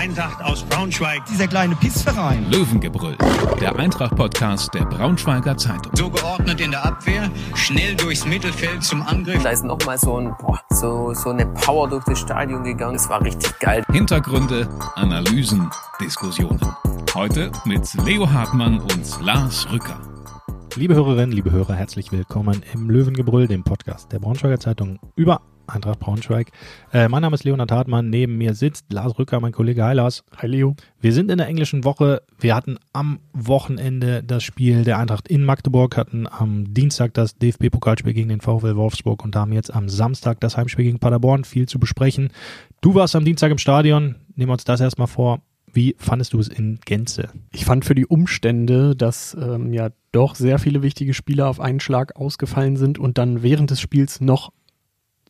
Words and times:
Eintracht 0.00 0.42
aus 0.42 0.62
Braunschweig. 0.62 1.26
Dieser 1.26 1.46
kleine 1.46 1.74
Pissverein. 1.76 2.50
Löwengebrüll, 2.50 3.18
der 3.60 3.76
Eintracht-Podcast 3.78 4.72
der 4.72 4.86
Braunschweiger 4.86 5.58
Zeitung. 5.58 5.92
So 5.94 6.08
geordnet 6.08 6.58
in 6.62 6.70
der 6.70 6.86
Abwehr, 6.86 7.30
schnell 7.54 7.96
durchs 7.96 8.24
Mittelfeld 8.24 8.82
zum 8.82 9.02
Angriff. 9.02 9.42
Da 9.42 9.50
ist 9.50 9.62
nochmal 9.62 9.98
so, 9.98 10.16
ein, 10.16 10.34
boah, 10.40 10.58
so, 10.70 11.12
so 11.12 11.28
eine 11.28 11.44
Power 11.44 11.86
durch 11.86 12.02
das 12.04 12.18
Stadion 12.18 12.64
gegangen. 12.64 12.96
Es 12.96 13.10
war 13.10 13.20
richtig 13.20 13.58
geil. 13.58 13.84
Hintergründe, 13.92 14.70
Analysen, 14.94 15.68
Diskussionen. 16.00 16.60
Heute 17.12 17.52
mit 17.66 17.92
Leo 18.06 18.26
Hartmann 18.32 18.80
und 18.80 19.20
Lars 19.20 19.70
Rücker. 19.70 20.00
Liebe 20.76 20.94
Hörerinnen, 20.94 21.32
liebe 21.32 21.50
Hörer, 21.50 21.74
herzlich 21.74 22.10
willkommen 22.10 22.62
im 22.72 22.88
Löwengebrüll, 22.88 23.48
dem 23.48 23.64
Podcast 23.64 24.12
der 24.12 24.18
Braunschweiger 24.20 24.60
Zeitung 24.60 24.98
über 25.14 25.42
Eintracht 25.70 26.00
Braunschweig. 26.00 26.50
Äh, 26.92 27.08
mein 27.08 27.22
Name 27.22 27.34
ist 27.34 27.44
Leonhard 27.44 27.72
Hartmann. 27.72 28.10
Neben 28.10 28.36
mir 28.36 28.54
sitzt 28.54 28.92
Lars 28.92 29.18
Rücker, 29.18 29.40
mein 29.40 29.52
Kollege. 29.52 29.84
Hi 29.84 29.94
Lars. 29.94 30.24
Hi 30.36 30.46
Leo. 30.46 30.74
Wir 31.00 31.12
sind 31.12 31.30
in 31.30 31.38
der 31.38 31.46
englischen 31.46 31.84
Woche. 31.84 32.22
Wir 32.38 32.54
hatten 32.54 32.78
am 32.92 33.20
Wochenende 33.32 34.22
das 34.22 34.42
Spiel 34.42 34.84
der 34.84 34.98
Eintracht 34.98 35.28
in 35.28 35.44
Magdeburg, 35.44 35.96
hatten 35.96 36.26
am 36.26 36.74
Dienstag 36.74 37.14
das 37.14 37.36
DFB-Pokalspiel 37.36 38.12
gegen 38.12 38.28
den 38.28 38.40
VfL 38.40 38.76
Wolfsburg 38.76 39.24
und 39.24 39.36
haben 39.36 39.52
jetzt 39.52 39.72
am 39.72 39.88
Samstag 39.88 40.40
das 40.40 40.56
Heimspiel 40.56 40.84
gegen 40.84 40.98
Paderborn. 40.98 41.44
Viel 41.44 41.66
zu 41.66 41.78
besprechen. 41.78 42.30
Du 42.80 42.94
warst 42.94 43.16
am 43.16 43.24
Dienstag 43.24 43.50
im 43.50 43.58
Stadion. 43.58 44.16
Nehmen 44.34 44.50
wir 44.50 44.54
uns 44.54 44.64
das 44.64 44.80
erstmal 44.80 45.08
vor. 45.08 45.40
Wie 45.72 45.94
fandest 45.98 46.32
du 46.32 46.40
es 46.40 46.48
in 46.48 46.80
Gänze? 46.84 47.28
Ich 47.52 47.64
fand 47.64 47.84
für 47.84 47.94
die 47.94 48.06
Umstände, 48.06 48.96
dass 48.96 49.36
ähm, 49.40 49.72
ja 49.72 49.90
doch 50.12 50.34
sehr 50.34 50.58
viele 50.58 50.82
wichtige 50.82 51.14
Spieler 51.14 51.48
auf 51.48 51.60
einen 51.60 51.80
Schlag 51.80 52.16
ausgefallen 52.16 52.76
sind 52.76 52.98
und 52.98 53.18
dann 53.18 53.42
während 53.42 53.70
des 53.70 53.80
Spiels 53.80 54.20
noch 54.20 54.52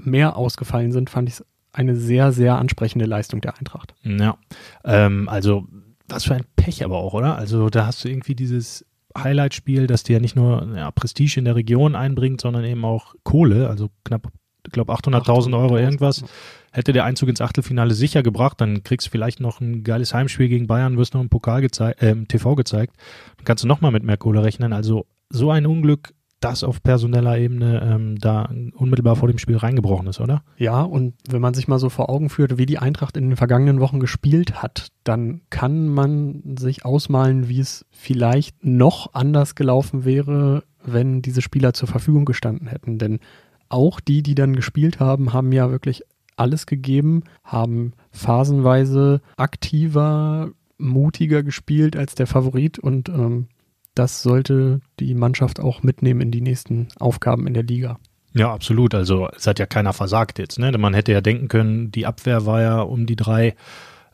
mehr 0.05 0.37
ausgefallen 0.37 0.93
sind, 0.93 1.11
fand 1.11 1.29
ich 1.29 1.37
es 1.37 1.47
eine 1.73 1.97
sehr, 1.97 2.33
sehr 2.33 2.57
ansprechende 2.57 3.05
Leistung 3.05 3.41
der 3.41 3.57
Eintracht. 3.59 3.95
Ja, 4.03 4.37
ähm, 4.85 5.29
also 5.29 5.67
was 6.09 6.25
für 6.25 6.35
ein 6.35 6.45
Pech 6.57 6.85
aber 6.85 6.99
auch, 6.99 7.15
oder? 7.15 7.37
Also 7.37 7.71
da 7.71 7.87
hast 7.87 8.05
du 8.05 8.09
irgendwie 8.09 8.35
dieses 8.35 8.85
Highlight-Spiel, 9.17 9.87
das 9.87 10.03
dir 10.03 10.15
ja 10.15 10.21
nicht 10.21 10.37
nur 10.37 10.69
ja, 10.77 10.91
Prestige 10.91 11.39
in 11.39 11.45
der 11.45 11.57
Region 11.57 11.95
einbringt, 11.95 12.41
sondern 12.41 12.65
eben 12.65 12.85
auch 12.85 13.15
Kohle, 13.23 13.69
also 13.69 13.91
knapp, 14.05 14.29
ich 14.67 14.73
glaube 14.73 14.93
800.000 14.93 15.59
Euro 15.59 15.79
irgendwas. 15.79 16.25
Hätte 16.73 16.93
der 16.93 17.05
Einzug 17.05 17.29
ins 17.29 17.41
Achtelfinale 17.41 17.95
sicher 17.95 18.23
gebracht, 18.23 18.61
dann 18.61 18.85
kriegst 18.85 19.09
du 19.09 19.11
vielleicht 19.11 19.41
noch 19.41 19.61
ein 19.61 19.83
geiles 19.83 20.15
Heimspiel 20.15 20.49
gegen 20.49 20.67
Bayern, 20.67 20.99
wirst 20.99 21.15
noch 21.15 21.21
im 21.21 21.29
Pokal 21.29 21.61
gezeigt, 21.63 22.03
äh, 22.03 22.11
im 22.11 22.29
TV 22.29 22.55
gezeigt. 22.55 22.95
Dann 23.37 23.45
kannst 23.45 23.65
du 23.65 23.69
nochmal 23.69 23.91
mit 23.91 24.05
mehr 24.05 24.17
Kohle 24.17 24.45
rechnen. 24.45 24.73
Also 24.73 25.07
so 25.31 25.51
ein 25.51 25.67
Unglück 25.67 26.13
das 26.41 26.65
auf 26.65 26.83
personeller 26.83 27.39
Ebene 27.39 27.83
ähm, 27.85 28.19
da 28.19 28.51
unmittelbar 28.75 29.17
vor 29.17 29.29
dem 29.29 29.39
Spiel 29.39 29.57
reingebrochen 29.57 30.07
ist, 30.07 30.21
oder? 30.21 30.43
Ja, 30.57 30.83
und 30.83 31.15
wenn 31.29 31.43
man 31.43 31.55
sich 31.55 31.69
mal 31.69 31.79
so 31.79 31.91
vor 31.91 32.09
Augen 32.09 32.31
führt, 32.31 32.57
wie 32.59 32.67
die 32.67 32.79
Eintracht 32.79 33.17
in 33.17 33.29
den 33.29 33.37
vergangenen 33.37 33.81
Wochen 33.81 34.01
gespielt 34.01 34.63
hat, 34.63 34.89
dann 35.05 35.43
kann 35.51 35.89
man 35.89 36.57
sich 36.59 36.85
ausmalen, 36.85 37.49
wie 37.49 37.61
es 37.61 37.85
vielleicht 37.91 38.65
noch 38.65 39.13
anders 39.13 39.55
gelaufen 39.55 40.05
wäre, 40.05 40.65
wenn 40.83 41.21
diese 41.23 41.43
Spieler 41.43 41.75
zur 41.75 41.89
Verfügung 41.89 42.25
gestanden 42.25 42.69
hätten. 42.69 42.99
Denn 42.99 43.21
auch 43.69 44.01
die, 44.01 44.23
die 44.23 44.35
dann 44.35 44.57
gespielt 44.57 44.99
haben, 44.99 45.33
haben 45.33 45.53
ja 45.53 45.71
wirklich 45.71 46.03
alles 46.37 46.65
gegeben, 46.65 47.23
haben 47.45 47.93
phasenweise 48.11 49.21
aktiver, 49.37 50.51
mutiger 50.79 51.43
gespielt 51.43 51.97
als 51.97 52.15
der 52.15 52.27
Favorit 52.27 52.79
und 52.79 53.11
ähm, 53.11 53.49
das 53.95 54.23
sollte 54.23 54.81
die 54.99 55.15
Mannschaft 55.15 55.61
auch 55.61 55.83
mitnehmen 55.83 56.21
in 56.21 56.31
die 56.31 56.41
nächsten 56.41 56.89
Aufgaben 56.99 57.47
in 57.47 57.55
der 57.55 57.65
Liga. 57.65 57.99
Ja, 58.33 58.53
absolut. 58.53 58.95
Also 58.95 59.29
es 59.37 59.47
hat 59.47 59.59
ja 59.59 59.67
keiner 59.67 59.93
versagt 59.93 60.39
jetzt. 60.39 60.59
Ne? 60.59 60.71
Man 60.79 60.95
hätte 60.95 61.13
ja 61.13 61.21
denken 61.21 61.49
können, 61.49 61.91
die 61.91 62.07
Abwehr 62.07 62.47
war 62.47 62.63
ja 62.63 62.81
um 62.81 63.07
die 63.07 63.17
drei, 63.17 63.57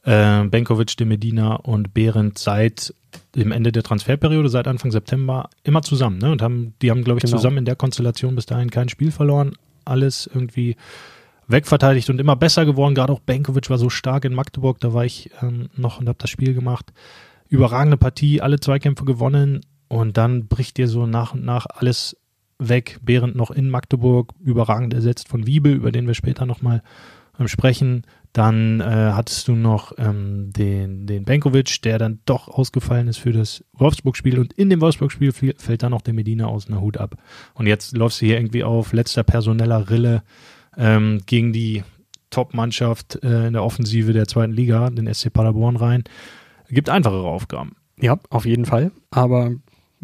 äh, 0.05 0.45
Benkovic, 0.45 0.97
de 0.97 1.07
Medina 1.07 1.57
und 1.57 1.93
Behrendt 1.93 2.39
seit 2.39 2.95
dem 3.35 3.53
Ende 3.53 3.73
der 3.73 3.83
Transferperiode, 3.83 4.49
seit 4.49 4.69
Anfang 4.69 4.91
September, 4.91 5.51
immer 5.65 5.83
zusammen. 5.83 6.19
Ne? 6.19 6.33
Und 6.33 6.41
haben, 6.41 6.75
die 6.81 6.91
haben, 6.91 7.05
glaube 7.05 7.19
ich, 7.19 7.25
genau. 7.25 7.37
zusammen 7.37 7.59
in 7.59 7.65
der 7.67 7.77
Konstellation 7.77 8.35
bis 8.35 8.47
dahin 8.47 8.71
kein 8.71 8.89
Spiel 8.89 9.11
verloren. 9.11 9.53
Alles 9.85 10.29
irgendwie 10.33 10.77
wegverteidigt 11.49 12.09
und 12.09 12.19
immer 12.19 12.37
besser 12.37 12.65
geworden. 12.65 12.95
Gerade 12.95 13.13
auch 13.13 13.21
Benkovic 13.21 13.69
war 13.69 13.79
so 13.79 13.91
stark 13.91 14.25
in 14.25 14.35
Magdeburg, 14.35 14.81
da 14.81 14.95
war 14.95 15.05
ich 15.05 15.31
ähm, 15.43 15.69
noch 15.77 16.01
und 16.01 16.09
habe 16.09 16.19
das 16.19 16.31
Spiel 16.31 16.55
gemacht 16.55 16.93
überragende 17.49 17.97
Partie, 17.97 18.41
alle 18.41 18.61
Zweikämpfe 18.61 19.05
gewonnen 19.05 19.61
und 19.89 20.17
dann 20.17 20.49
bricht 20.49 20.77
dir 20.77 20.89
so 20.89 21.07
nach 21.07 21.35
und 21.35 21.45
nach 21.45 21.67
alles 21.69 22.17
weg, 22.59 22.99
während 23.03 23.37
noch 23.37 23.51
in 23.51 23.71
Magdeburg 23.71 24.33
überragend 24.41 24.95
ersetzt 24.95 25.29
von 25.29 25.47
Wiebel, 25.47 25.75
über 25.75 25.93
den 25.93 26.07
wir 26.07 26.15
später 26.15 26.47
nochmal 26.47 26.83
ähm, 27.39 27.49
sprechen. 27.49 28.03
Dann 28.33 28.81
äh, 28.81 28.85
hattest 28.85 29.49
du 29.49 29.53
noch 29.53 29.93
ähm, 29.99 30.51
den, 30.53 31.07
den 31.07 31.25
Benkovic, 31.25 31.81
der 31.83 31.99
dann 31.99 32.21
doch 32.27 32.49
ausgefallen 32.49 33.09
ist 33.09 33.19
für 33.19 33.33
das 33.33 33.65
Wolfsburg-Spiel 33.75 34.39
und 34.39 34.53
in 34.55 34.69
dem 34.69 34.81
Wolfsburg-Spiel 34.81 35.33
fällt 35.33 35.83
dann 35.83 35.93
noch 35.93 36.03
der 36.03 36.15
Medina 36.15 36.47
aus 36.47 36.69
einer 36.69 36.81
Hut 36.81 36.99
ab. 36.99 37.17
Und 37.55 37.67
jetzt 37.67 37.97
läufst 37.97 38.21
du 38.21 38.27
hier 38.27 38.37
irgendwie 38.37 38.65
auf 38.65 38.93
letzter 38.93 39.23
personeller 39.23 39.89
Rille 39.91 40.23
ähm, 40.77 41.21
gegen 41.25 41.53
die 41.53 41.83
Top-Mannschaft 42.31 43.23
äh, 43.23 43.47
in 43.47 43.55
der 43.55 43.65
Offensive 43.65 44.13
der 44.13 44.27
zweiten 44.27 44.53
Liga, 44.53 44.91
den 44.91 45.13
SC 45.13 45.33
Paderborn 45.33 45.77
rein 45.77 46.05
gibt 46.69 46.91
einfachere 46.91 47.27
Aufgaben. 47.27 47.77
Ja, 48.01 48.19
auf 48.31 48.45
jeden 48.45 48.67
Fall. 48.67 48.93
Aber 49.11 49.53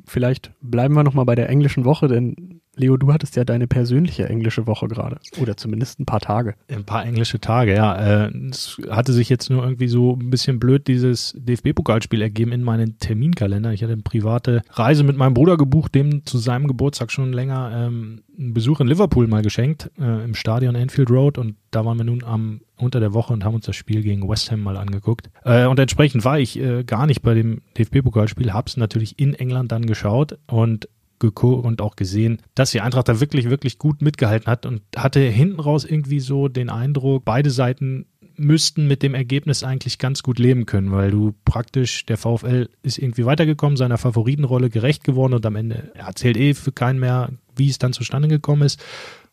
vielleicht 0.07 0.53
bleiben 0.61 0.95
wir 0.95 1.03
nochmal 1.03 1.27
bei 1.27 1.35
der 1.35 1.49
englischen 1.49 1.85
Woche, 1.85 2.09
denn 2.09 2.62
Leo, 2.75 2.97
du 2.97 3.13
hattest 3.13 3.37
ja 3.37 3.45
deine 3.45 3.67
persönliche 3.67 4.27
englische 4.29 4.67
Woche 4.67 4.89
gerade. 4.89 5.19
Oder 5.39 5.59
zumindest 5.59 6.01
ein 6.01 6.07
paar 6.07 6.21
Tage. 6.21 6.55
Ein 6.69 6.85
paar 6.85 7.05
englische 7.05 7.39
Tage, 7.39 7.75
ja. 7.75 8.25
Äh, 8.25 8.33
es 8.51 8.81
hatte 8.89 9.13
sich 9.13 9.29
jetzt 9.29 9.51
nur 9.51 9.63
irgendwie 9.63 9.89
so 9.89 10.15
ein 10.15 10.31
bisschen 10.31 10.59
blöd 10.59 10.89
dieses 10.89 11.37
DFB-Pokalspiel 11.39 12.23
ergeben 12.23 12.53
in 12.53 12.63
meinen 12.63 12.99
Terminkalender. 12.99 13.75
Ich 13.75 13.83
hatte 13.83 13.93
eine 13.93 14.03
private 14.03 14.63
Reise 14.71 15.05
mit 15.05 15.19
meinem 15.19 15.35
Bruder 15.35 15.59
gebucht, 15.59 15.95
dem 15.95 16.25
zu 16.25 16.39
seinem 16.39 16.67
Geburtstag 16.67 17.13
schon 17.13 17.35
länger 17.35 17.73
ähm, 17.75 18.23
einen 18.39 18.55
Besuch 18.55 18.81
in 18.81 18.87
Liverpool 18.87 19.27
mal 19.27 19.43
geschenkt, 19.43 19.91
äh, 20.01 20.25
im 20.25 20.35
Stadion 20.35 20.75
Anfield 20.75 21.11
Road. 21.11 21.37
Und 21.37 21.57
da 21.73 21.85
waren 21.85 21.99
wir 21.99 22.05
nun 22.05 22.25
am 22.25 22.63
unter 22.79 23.01
der 23.01 23.13
Woche 23.13 23.35
und 23.35 23.45
haben 23.45 23.55
uns 23.55 23.67
das 23.67 23.77
Spiel 23.77 24.03
gegen 24.03 24.29
West 24.29 24.51
Ham 24.51 24.61
mal 24.61 24.79
angeguckt. 24.79 25.31
Äh, 25.45 25.67
und 25.67 25.79
entsprechend 25.79 26.25
war 26.25 26.41
ich 26.41 26.59
gar 26.87 27.07
nicht 27.07 27.21
bei 27.21 27.35
dem 27.35 27.61
DFB-Pokalspiel, 27.77 28.53
hab's 28.53 28.79
natürlich 28.79 29.19
in 29.19 29.35
England 29.35 29.71
dann 29.73 29.85
geschaut 29.85 30.39
und 30.47 30.89
und 31.31 31.81
auch 31.81 31.97
gesehen, 31.97 32.39
dass 32.55 32.71
die 32.71 32.81
Eintracht 32.81 33.09
da 33.09 33.21
wirklich, 33.21 33.51
wirklich 33.51 33.79
gut 33.79 34.03
mitgehalten 34.03 34.47
hat 34.47 34.67
und 34.67 34.83
hatte 34.97 35.21
hinten 35.21 35.61
raus 35.61 35.85
irgendwie 35.85 36.21
so 36.21 36.49
den 36.49 36.71
Eindruck, 36.71 37.25
beide 37.25 37.51
Seiten 37.51 38.07
müssten 38.37 38.89
mit 38.89 39.03
dem 39.03 39.15
Ergebnis 39.15 39.63
eigentlich 39.63 39.99
ganz 39.99 40.23
gut 40.23 40.39
leben 40.39 40.67
können, 40.67 40.91
weil 40.91 41.11
du 41.11 41.35
praktisch, 41.45 42.07
der 42.07 42.17
VfL 42.17 42.69
ist 42.83 42.99
irgendwie 42.99 43.25
weitergekommen, 43.25 43.77
seiner 43.77 43.99
Favoritenrolle 43.99 44.71
gerecht 44.71 45.05
geworden 45.05 45.35
und 45.35 45.47
am 45.47 45.57
Ende 45.57 45.93
erzählt 45.95 46.37
eh 46.37 46.55
für 46.55 46.73
keinen 46.73 46.99
mehr, 46.99 47.31
wie 47.55 47.69
es 47.69 47.79
dann 47.79 47.93
zustande 47.93 48.29
gekommen 48.29 48.63
ist. 48.63 48.83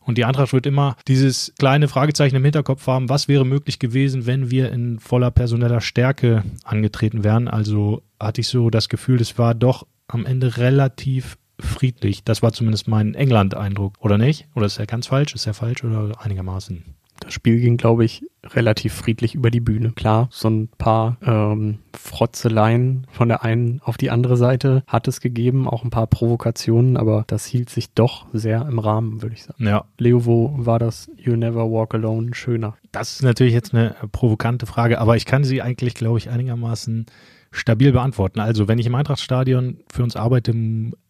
Und 0.00 0.16
die 0.16 0.24
Eintracht 0.24 0.52
wird 0.52 0.66
immer 0.66 0.96
dieses 1.06 1.52
kleine 1.58 1.86
Fragezeichen 1.86 2.36
im 2.36 2.44
Hinterkopf 2.44 2.86
haben, 2.86 3.08
was 3.08 3.28
wäre 3.28 3.44
möglich 3.44 3.78
gewesen, 3.78 4.26
wenn 4.26 4.50
wir 4.50 4.72
in 4.72 4.98
voller 4.98 5.30
personeller 5.30 5.80
Stärke 5.80 6.42
angetreten 6.64 7.22
wären. 7.22 7.48
Also 7.48 8.02
hatte 8.18 8.40
ich 8.40 8.48
so 8.48 8.70
das 8.70 8.88
Gefühl, 8.88 9.20
es 9.20 9.38
war 9.38 9.54
doch 9.54 9.86
am 10.08 10.26
Ende 10.26 10.56
relativ 10.56 11.36
friedlich. 11.60 12.24
Das 12.24 12.42
war 12.42 12.52
zumindest 12.52 12.88
mein 12.88 13.14
England-Eindruck, 13.14 13.94
oder 14.00 14.18
nicht? 14.18 14.48
Oder 14.54 14.66
ist 14.66 14.78
er 14.78 14.86
ganz 14.86 15.08
falsch? 15.08 15.34
Ist 15.34 15.46
er 15.46 15.54
falsch 15.54 15.84
oder 15.84 16.20
einigermaßen? 16.20 16.84
Das 17.20 17.34
Spiel 17.34 17.60
ging, 17.60 17.76
glaube 17.76 18.04
ich, 18.04 18.24
relativ 18.42 18.94
friedlich 18.94 19.34
über 19.34 19.50
die 19.50 19.60
Bühne. 19.60 19.92
Klar, 19.92 20.28
so 20.30 20.48
ein 20.48 20.68
paar 20.68 21.18
ähm, 21.22 21.78
Frotzeleien 21.94 23.06
von 23.12 23.28
der 23.28 23.44
einen 23.44 23.80
auf 23.84 23.98
die 23.98 24.10
andere 24.10 24.38
Seite 24.38 24.82
hat 24.86 25.06
es 25.06 25.20
gegeben, 25.20 25.68
auch 25.68 25.84
ein 25.84 25.90
paar 25.90 26.06
Provokationen, 26.06 26.96
aber 26.96 27.24
das 27.26 27.44
hielt 27.44 27.68
sich 27.68 27.92
doch 27.92 28.26
sehr 28.32 28.66
im 28.66 28.78
Rahmen, 28.78 29.20
würde 29.20 29.34
ich 29.34 29.44
sagen. 29.44 29.66
Ja. 29.66 29.84
Leo, 29.98 30.24
wo 30.24 30.54
war 30.56 30.78
das 30.78 31.10
You 31.16 31.36
Never 31.36 31.70
Walk 31.70 31.94
Alone 31.94 32.34
schöner? 32.34 32.76
Das 32.90 33.12
ist 33.12 33.22
natürlich 33.22 33.52
jetzt 33.52 33.74
eine 33.74 33.94
provokante 34.10 34.64
Frage, 34.64 34.98
aber 34.98 35.16
ich 35.16 35.26
kann 35.26 35.44
sie 35.44 35.60
eigentlich, 35.60 35.94
glaube 35.94 36.18
ich, 36.18 36.30
einigermaßen 36.30 37.06
stabil 37.52 37.92
beantworten. 37.92 38.40
Also, 38.40 38.68
wenn 38.68 38.78
ich 38.78 38.86
im 38.86 38.94
Eintrachtstadion 38.94 39.78
für 39.92 40.02
uns 40.02 40.16
arbeite, 40.16 40.52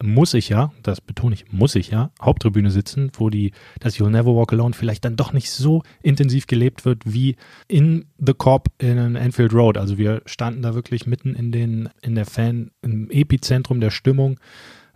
muss 0.02 0.34
ich 0.34 0.48
ja, 0.48 0.72
das 0.82 1.00
betone 1.00 1.34
ich, 1.34 1.52
muss 1.52 1.74
ich 1.74 1.90
ja, 1.90 2.10
Haupttribüne 2.20 2.70
sitzen, 2.70 3.10
wo 3.14 3.28
die, 3.28 3.52
das 3.78 3.96
You'll 3.96 4.10
Never 4.10 4.34
Walk 4.34 4.52
Alone 4.52 4.74
vielleicht 4.74 5.04
dann 5.04 5.16
doch 5.16 5.32
nicht 5.32 5.50
so 5.50 5.82
intensiv 6.02 6.46
gelebt 6.46 6.84
wird 6.84 7.02
wie 7.04 7.36
in 7.68 8.06
The 8.18 8.32
Corp 8.32 8.68
in 8.78 9.16
Anfield 9.16 9.52
Road. 9.52 9.76
Also 9.76 9.98
wir 9.98 10.22
standen 10.24 10.62
da 10.62 10.74
wirklich 10.74 11.06
mitten 11.06 11.34
in 11.34 11.52
den, 11.52 11.90
in 12.00 12.14
der 12.14 12.26
Fan, 12.26 12.70
im 12.82 13.10
Epizentrum 13.10 13.80
der 13.80 13.90
Stimmung, 13.90 14.40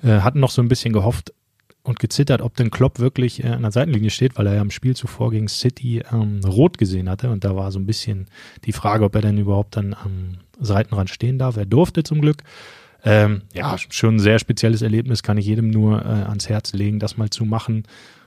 äh, 0.03 0.21
hatten 0.21 0.41
noch 0.41 0.51
so 0.51 0.63
ein 0.63 0.69
bisschen 0.69 0.93
gehofft, 0.93 1.35
und 1.85 2.01
gezittert, 2.01 2.41
ob 2.43 2.57
denn 2.57 2.71
Klopp 2.71 2.99
wirklich 2.99 3.45
äh, 3.45 3.49
an 3.49 3.63
der 3.63 3.71
Seitenlinie 3.71 4.11
steht, 4.11 4.37
weil 4.37 4.49
er 4.49 4.55
ja 4.55 4.63
im 4.63 4.73
Spiel 4.73 4.97
zuvor 4.97 5.31
gegen 5.31 5.47
City 5.49 6.03
ähm, 6.13 6.41
rot 6.45 6.79
gesehen 6.79 7.09
hatte. 7.09 7.31
Und 7.31 7.45
da 7.45 7.55
war 7.55 7.71
so 7.71 7.79
ein 7.79 7.87
bisschen 7.87 8.27
die 8.65 8.73
Frage, 8.73 9.05
ob 9.05 9.15
er 9.15 9.21
denn 9.21 9.39
überhaupt 9.39 9.77
dann 9.77 9.95
am 9.95 10.39
Seitenrand 10.59 11.11
stehen 11.11 11.39
darf. 11.39 11.57
Er 11.57 11.67
durfte 11.67 12.03
zum 12.03 12.21
Glück. 12.21 12.43
Ähm, 13.05 13.43
ja, 13.53 13.77
schon 13.77 14.17
ein 14.17 14.19
sehr 14.19 14.39
spezielles 14.39 14.81
Erlebnis, 14.81 15.23
kann 15.23 15.37
ich 15.37 15.45
jedem 15.45 15.69
nur 15.69 16.01
äh, 16.01 16.09
ans 16.09 16.49
Herz 16.49 16.73
legen, 16.73 16.99
das 16.99 17.19
mal 17.19 17.29
zu 17.29 17.45
machen. 17.45 17.85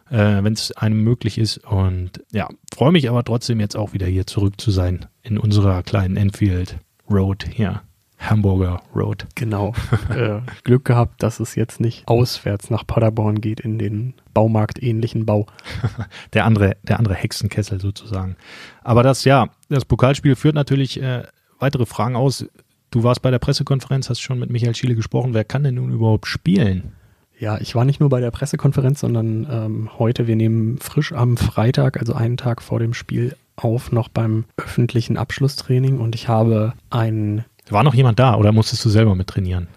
äh, 0.09 0.43
wenn 0.43 0.53
es 0.53 0.71
einem 0.71 1.03
möglich 1.03 1.37
ist. 1.37 1.57
Und 1.65 2.23
ja, 2.31 2.47
freue 2.73 2.91
mich 2.91 3.09
aber 3.09 3.23
trotzdem 3.23 3.59
jetzt 3.59 3.75
auch 3.75 3.93
wieder 3.93 4.07
hier 4.07 4.27
zurück 4.27 4.59
zu 4.59 4.71
sein 4.71 5.05
in 5.23 5.37
unserer 5.37 5.83
kleinen 5.83 6.17
Enfield 6.17 6.77
Road 7.09 7.45
hier. 7.51 7.81
Hamburger 8.19 8.81
Road. 8.95 9.27
Genau. 9.35 9.73
äh, 10.09 10.39
Glück 10.63 10.85
gehabt, 10.85 11.21
dass 11.23 11.39
es 11.39 11.55
jetzt 11.55 11.79
nicht 11.79 12.07
auswärts 12.07 12.69
nach 12.69 12.85
Paderborn 12.85 13.41
geht 13.41 13.59
in 13.59 13.77
den 13.77 14.13
Baumarkt-ähnlichen 14.33 15.25
Bau. 15.25 15.45
der 16.33 16.45
andere, 16.45 16.77
der 16.83 16.99
andere 16.99 17.15
Hexenkessel 17.15 17.79
sozusagen. 17.79 18.35
Aber 18.83 19.03
das, 19.03 19.23
ja, 19.23 19.49
das 19.69 19.85
Pokalspiel 19.85 20.35
führt 20.35 20.55
natürlich 20.55 21.01
äh, 21.01 21.23
weitere 21.59 21.85
Fragen 21.85 22.15
aus. 22.15 22.45
Du 22.89 23.03
warst 23.03 23.21
bei 23.21 23.31
der 23.31 23.39
Pressekonferenz, 23.39 24.09
hast 24.09 24.21
schon 24.21 24.39
mit 24.39 24.49
Michael 24.49 24.75
Schiele 24.75 24.95
gesprochen. 24.95 25.33
Wer 25.33 25.43
kann 25.43 25.63
denn 25.63 25.75
nun 25.75 25.91
überhaupt 25.91 26.27
spielen? 26.27 26.93
Ja, 27.39 27.59
ich 27.59 27.75
war 27.75 27.85
nicht 27.85 27.99
nur 27.99 28.09
bei 28.09 28.19
der 28.19 28.31
Pressekonferenz, 28.31 28.99
sondern 28.99 29.47
ähm, 29.49 29.89
heute, 29.99 30.25
wir 30.25 30.35
nehmen 30.35 30.79
frisch 30.79 31.13
am 31.13 31.37
Freitag, 31.37 31.97
also 31.99 32.13
einen 32.13 32.37
Tag 32.37 32.63
vor 32.63 32.79
dem 32.79 32.95
Spiel 32.95 33.35
auf, 33.55 33.91
noch 33.91 34.09
beim 34.09 34.45
öffentlichen 34.57 35.17
Abschlusstraining 35.17 35.99
und 35.99 36.15
ich 36.15 36.27
habe 36.27 36.73
einen 36.89 37.45
war 37.71 37.83
noch 37.83 37.93
jemand 37.93 38.19
da 38.19 38.35
oder 38.35 38.51
musstest 38.51 38.83
du 38.85 38.89
selber 38.89 39.15
mit 39.15 39.27
trainieren? 39.27 39.67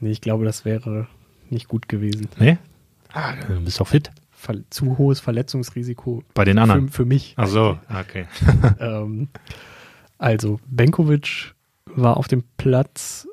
Nee, 0.00 0.10
ich 0.10 0.20
glaube, 0.20 0.44
das 0.44 0.64
wäre 0.64 1.06
nicht 1.50 1.68
gut 1.68 1.88
gewesen. 1.88 2.28
Nee? 2.38 2.58
Ah, 3.12 3.32
du 3.48 3.60
bist 3.60 3.80
doch 3.80 3.88
fit. 3.88 4.10
Ver 4.30 4.56
zu 4.68 4.98
hohes 4.98 5.20
Verletzungsrisiko. 5.20 6.22
Bei 6.34 6.44
den 6.44 6.58
anderen? 6.58 6.88
Für, 6.88 7.02
für 7.02 7.04
mich. 7.06 7.34
Ach 7.36 7.46
so, 7.46 7.78
okay. 7.88 8.26
ähm, 8.80 9.28
also, 10.18 10.60
Benkovic 10.66 11.54
war 11.86 12.16
auf 12.16 12.28
dem 12.28 12.44
Platz, 12.58 13.26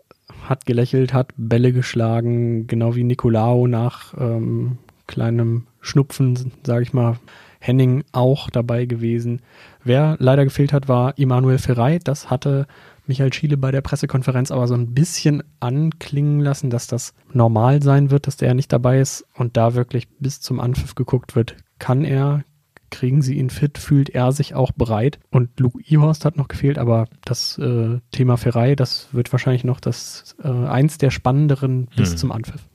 hat 0.47 0.65
gelächelt, 0.65 1.13
hat 1.13 1.33
Bälle 1.35 1.73
geschlagen, 1.73 2.67
genau 2.67 2.95
wie 2.95 3.03
Nicolao 3.03 3.67
nach 3.67 4.13
ähm, 4.17 4.77
kleinem 5.07 5.67
Schnupfen, 5.81 6.53
sage 6.63 6.83
ich 6.83 6.93
mal. 6.93 7.17
Henning 7.59 8.03
auch 8.11 8.49
dabei 8.49 8.85
gewesen. 8.85 9.41
Wer 9.85 10.17
leider 10.19 10.43
gefehlt 10.43 10.73
hat, 10.73 10.89
war 10.89 11.17
Immanuel 11.17 11.57
Ferrei. 11.57 11.99
Das 12.03 12.29
hatte 12.29 12.67
Michael 13.05 13.33
Schiele 13.33 13.57
bei 13.57 13.71
der 13.71 13.81
Pressekonferenz 13.81 14.51
aber 14.51 14.67
so 14.67 14.73
ein 14.73 14.93
bisschen 14.93 15.43
anklingen 15.59 16.39
lassen, 16.39 16.69
dass 16.69 16.87
das 16.87 17.13
normal 17.31 17.81
sein 17.81 18.11
wird, 18.11 18.27
dass 18.27 18.37
der 18.37 18.53
nicht 18.53 18.71
dabei 18.71 18.99
ist 18.99 19.25
und 19.35 19.57
da 19.57 19.75
wirklich 19.75 20.07
bis 20.19 20.41
zum 20.41 20.59
Anpfiff 20.59 20.95
geguckt 20.95 21.35
wird, 21.35 21.57
kann 21.79 22.05
er, 22.05 22.43
kriegen 22.91 23.21
sie 23.21 23.35
ihn 23.35 23.49
fit, 23.49 23.77
fühlt 23.77 24.09
er 24.09 24.31
sich 24.31 24.55
auch 24.55 24.71
bereit. 24.71 25.19
Und 25.31 25.59
Luke 25.59 25.81
Ihorst 25.83 26.25
hat 26.25 26.37
noch 26.37 26.47
gefehlt, 26.47 26.77
aber 26.77 27.07
das 27.25 27.57
äh, 27.57 27.99
Thema 28.11 28.37
Ferrei, 28.37 28.75
das 28.75 29.07
wird 29.11 29.31
wahrscheinlich 29.31 29.63
noch 29.63 29.79
das 29.79 30.35
äh, 30.43 30.47
eins 30.47 30.97
der 30.97 31.11
spannenderen 31.11 31.87
bis 31.95 32.11
hm. 32.11 32.17
zum 32.17 32.31
Anpfiff. 32.31 32.69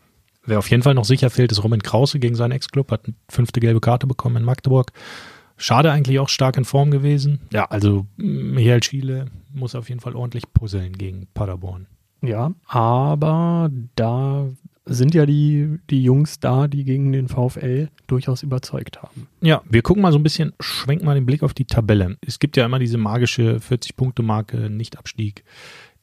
Wer 0.44 0.58
auf 0.58 0.70
jeden 0.70 0.82
Fall 0.82 0.94
noch 0.94 1.04
sicher 1.04 1.30
fehlt, 1.30 1.52
ist 1.52 1.62
Roman 1.62 1.82
Krause 1.82 2.18
gegen 2.18 2.34
seinen 2.34 2.52
Ex-Club, 2.52 2.90
hat 2.90 3.04
eine 3.04 3.14
fünfte 3.28 3.60
gelbe 3.60 3.80
Karte 3.80 4.06
bekommen 4.06 4.36
in 4.36 4.44
Magdeburg. 4.44 4.92
Schade 5.58 5.92
eigentlich 5.92 6.18
auch 6.20 6.28
stark 6.28 6.56
in 6.56 6.64
Form 6.64 6.90
gewesen. 6.90 7.40
Ja, 7.52 7.66
also 7.66 8.06
Michael 8.16 8.82
Schiele 8.82 9.26
muss 9.52 9.74
auf 9.74 9.88
jeden 9.88 10.00
Fall 10.00 10.14
ordentlich 10.14 10.44
puzzeln 10.52 10.92
gegen 10.92 11.26
Paderborn. 11.34 11.86
Ja, 12.22 12.52
aber 12.66 13.70
da 13.94 14.48
sind 14.86 15.14
ja 15.14 15.26
die, 15.26 15.78
die 15.90 16.02
Jungs 16.02 16.40
da, 16.40 16.66
die 16.66 16.84
gegen 16.84 17.12
den 17.12 17.28
VfL 17.28 17.88
durchaus 18.06 18.42
überzeugt 18.42 19.02
haben. 19.02 19.28
Ja, 19.40 19.62
wir 19.68 19.82
gucken 19.82 20.02
mal 20.02 20.12
so 20.12 20.18
ein 20.18 20.22
bisschen, 20.22 20.52
schwenken 20.60 21.04
mal 21.04 21.14
den 21.14 21.26
Blick 21.26 21.42
auf 21.42 21.54
die 21.54 21.66
Tabelle. 21.66 22.16
Es 22.26 22.38
gibt 22.38 22.56
ja 22.56 22.64
immer 22.64 22.78
diese 22.78 22.96
magische 22.96 23.58
40-Punkte-Marke 23.58 24.70
Nicht-Abstieg, 24.70 25.44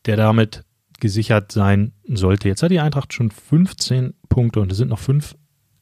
der 0.05 0.17
damit 0.17 0.63
gesichert 0.99 1.51
sein 1.51 1.93
sollte. 2.07 2.47
Jetzt 2.47 2.63
hat 2.63 2.71
die 2.71 2.79
Eintracht 2.79 3.13
schon 3.13 3.31
15 3.31 4.13
Punkte 4.29 4.59
und 4.59 4.71
es 4.71 4.77
sind 4.77 4.89
noch 4.89 4.99
fünf 4.99 5.35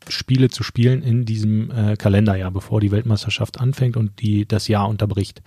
Spiele 0.10 0.50
zu 0.50 0.64
spielen 0.64 1.02
in 1.02 1.26
diesem 1.26 1.72
äh, 1.72 1.96
Kalenderjahr, 1.96 2.52
bevor 2.52 2.82
die 2.82 2.92
Weltmeisterschaft 2.92 3.60
anfängt 3.60 3.98
und 3.98 4.22
die 4.22 4.48
das 4.48 4.68
Jahr 4.68 4.88
unterbricht. 4.90 5.42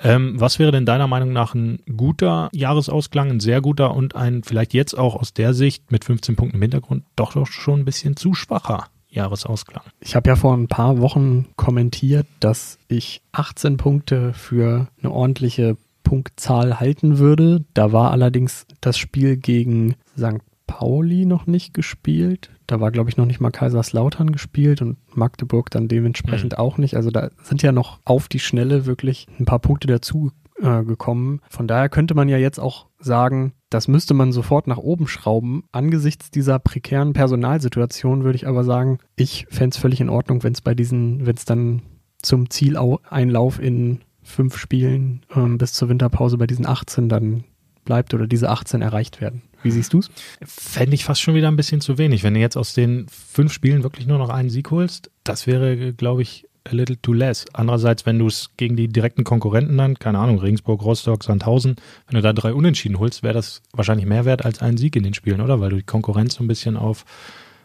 Ähm, 0.00 0.40
was 0.40 0.58
wäre 0.58 0.70
denn 0.70 0.86
deiner 0.86 1.08
Meinung 1.08 1.32
nach 1.32 1.54
ein 1.54 1.80
guter 1.96 2.48
Jahresausklang, 2.52 3.30
ein 3.30 3.40
sehr 3.40 3.60
guter 3.60 3.94
und 3.94 4.14
ein 4.14 4.44
vielleicht 4.44 4.72
jetzt 4.72 4.96
auch 4.96 5.16
aus 5.16 5.32
der 5.34 5.54
Sicht 5.54 5.90
mit 5.90 6.04
15 6.04 6.36
Punkten 6.36 6.56
im 6.56 6.62
Hintergrund 6.62 7.04
doch, 7.16 7.32
doch 7.32 7.48
schon 7.48 7.80
ein 7.80 7.84
bisschen 7.84 8.16
zu 8.16 8.34
schwacher 8.34 8.86
Jahresausklang? 9.10 9.82
Ich 10.00 10.14
habe 10.14 10.30
ja 10.30 10.36
vor 10.36 10.56
ein 10.56 10.68
paar 10.68 11.00
Wochen 11.00 11.46
kommentiert, 11.56 12.26
dass 12.38 12.78
ich 12.86 13.22
18 13.32 13.76
Punkte 13.76 14.32
für 14.34 14.86
eine 15.02 15.10
ordentliche 15.10 15.76
Punktzahl 16.04 16.78
halten 16.78 17.18
würde. 17.18 17.64
Da 17.74 17.92
war 17.92 18.12
allerdings 18.12 18.66
das 18.80 18.98
Spiel 18.98 19.36
gegen 19.36 19.96
St. 20.16 20.40
Pauli 20.68 21.26
noch 21.26 21.48
nicht 21.48 21.74
gespielt. 21.74 22.50
Da 22.68 22.78
war, 22.78 22.92
glaube 22.92 23.10
ich, 23.10 23.16
noch 23.16 23.26
nicht 23.26 23.40
mal 23.40 23.50
Kaiserslautern 23.50 24.30
gespielt 24.30 24.80
und 24.80 24.98
Magdeburg 25.16 25.70
dann 25.70 25.88
dementsprechend 25.88 26.52
mhm. 26.52 26.58
auch 26.58 26.78
nicht. 26.78 26.94
Also 26.94 27.10
da 27.10 27.30
sind 27.42 27.62
ja 27.62 27.72
noch 27.72 27.98
auf 28.04 28.28
die 28.28 28.38
Schnelle 28.38 28.86
wirklich 28.86 29.26
ein 29.40 29.46
paar 29.46 29.58
Punkte 29.58 29.88
dazu 29.88 30.30
äh, 30.60 30.84
gekommen. 30.84 31.40
Von 31.48 31.66
daher 31.66 31.88
könnte 31.88 32.14
man 32.14 32.28
ja 32.28 32.38
jetzt 32.38 32.60
auch 32.60 32.86
sagen, 33.00 33.54
das 33.70 33.88
müsste 33.88 34.14
man 34.14 34.30
sofort 34.30 34.66
nach 34.66 34.78
oben 34.78 35.08
schrauben. 35.08 35.64
Angesichts 35.72 36.30
dieser 36.30 36.58
prekären 36.58 37.12
Personalsituation 37.14 38.22
würde 38.22 38.36
ich 38.36 38.46
aber 38.46 38.62
sagen, 38.62 38.98
ich 39.16 39.46
fände 39.50 39.74
es 39.74 39.80
völlig 39.80 40.00
in 40.00 40.08
Ordnung, 40.08 40.44
wenn 40.44 40.52
es 40.52 40.60
bei 40.60 40.74
diesen, 40.74 41.26
wenn 41.26 41.36
es 41.36 41.44
dann 41.44 41.82
zum 42.22 42.50
Zieleinlauf 42.50 43.60
in 43.60 44.00
fünf 44.22 44.58
Spielen 44.58 45.22
ähm, 45.34 45.58
bis 45.58 45.72
zur 45.72 45.88
Winterpause 45.88 46.38
bei 46.38 46.46
diesen 46.46 46.66
18 46.66 47.08
dann 47.08 47.44
bleibt 47.84 48.12
oder 48.12 48.26
diese 48.26 48.50
18 48.50 48.82
erreicht 48.82 49.20
werden. 49.20 49.42
Wie 49.62 49.70
siehst 49.70 49.92
du 49.92 49.98
es? 49.98 50.10
Fände 50.42 50.94
ich 50.94 51.04
fast 51.04 51.20
schon 51.20 51.34
wieder 51.34 51.48
ein 51.48 51.56
bisschen 51.56 51.80
zu 51.80 51.98
wenig. 51.98 52.22
Wenn 52.22 52.34
du 52.34 52.40
jetzt 52.40 52.56
aus 52.56 52.74
den 52.74 53.06
fünf 53.08 53.52
Spielen 53.52 53.82
wirklich 53.82 54.06
nur 54.06 54.18
noch 54.18 54.28
einen 54.28 54.50
Sieg 54.50 54.70
holst, 54.70 55.10
das 55.24 55.46
wäre, 55.46 55.92
glaube 55.92 56.22
ich, 56.22 56.46
a 56.64 56.74
little 56.74 57.00
too 57.00 57.12
less. 57.12 57.44
Andererseits, 57.52 58.06
wenn 58.06 58.18
du 58.18 58.26
es 58.26 58.50
gegen 58.56 58.76
die 58.76 58.88
direkten 58.88 59.24
Konkurrenten 59.24 59.76
dann, 59.76 59.98
keine 59.98 60.18
Ahnung, 60.18 60.38
Regensburg, 60.38 60.82
Rostock, 60.82 61.24
Sandhausen, 61.24 61.76
wenn 62.06 62.16
du 62.16 62.22
da 62.22 62.32
drei 62.32 62.52
Unentschieden 62.52 62.98
holst, 62.98 63.22
wäre 63.22 63.34
das 63.34 63.62
wahrscheinlich 63.72 64.06
mehr 64.06 64.24
wert 64.24 64.44
als 64.44 64.60
ein 64.60 64.76
Sieg 64.76 64.96
in 64.96 65.02
den 65.02 65.14
Spielen, 65.14 65.40
oder? 65.40 65.60
Weil 65.60 65.70
du 65.70 65.76
die 65.76 65.82
Konkurrenz 65.82 66.34
so 66.34 66.44
ein 66.44 66.48
bisschen 66.48 66.76
auf, 66.76 67.04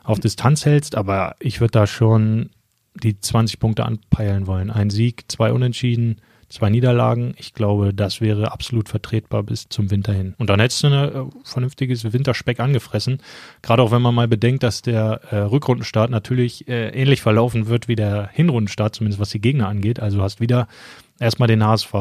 auf 0.03 0.19
Distanz 0.19 0.65
hältst. 0.65 0.95
Aber 0.95 1.35
ich 1.39 1.59
würde 1.59 1.71
da 1.71 1.87
schon 1.87 2.49
die 2.95 3.19
20 3.19 3.59
Punkte 3.59 3.85
anpeilen 3.85 4.47
wollen. 4.47 4.69
Ein 4.69 4.89
Sieg, 4.89 5.25
zwei 5.27 5.51
Unentschieden, 5.51 6.21
zwei 6.53 6.69
Niederlagen. 6.69 7.33
Ich 7.37 7.53
glaube, 7.53 7.93
das 7.93 8.21
wäre 8.21 8.51
absolut 8.51 8.87
vertretbar 8.87 9.43
bis 9.43 9.67
zum 9.69 9.89
Winter 9.89 10.13
hin. 10.13 10.35
Und 10.37 10.49
dann 10.49 10.59
hättest 10.59 10.83
du 10.83 10.87
ein 10.87 10.93
äh, 10.93 11.25
vernünftiges 11.43 12.13
Winterspeck 12.13 12.59
angefressen. 12.59 13.21
Gerade 13.63 13.81
auch 13.81 13.91
wenn 13.91 14.03
man 14.03 14.13
mal 14.13 14.27
bedenkt, 14.27 14.61
dass 14.61 14.83
der 14.83 15.21
äh, 15.31 15.37
Rückrundenstart 15.37 16.11
natürlich 16.11 16.67
äh, 16.67 16.89
ähnlich 16.89 17.21
verlaufen 17.21 17.67
wird 17.67 17.87
wie 17.87 17.95
der 17.95 18.29
Hinrundenstart, 18.31 18.95
zumindest 18.95 19.19
was 19.19 19.31
die 19.31 19.41
Gegner 19.41 19.67
angeht. 19.67 19.99
Also 19.99 20.17
du 20.17 20.23
hast 20.23 20.39
wieder 20.39 20.67
erstmal 21.19 21.47
den 21.47 21.65
HSV, 21.65 21.93